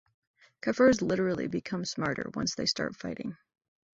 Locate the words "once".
2.33-2.55